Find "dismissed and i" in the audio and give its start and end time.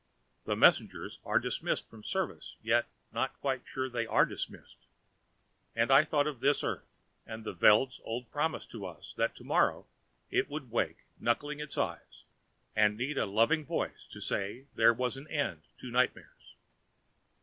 4.25-6.03